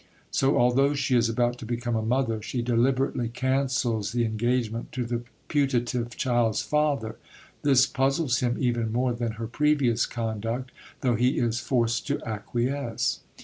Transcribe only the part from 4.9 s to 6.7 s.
to the putative child's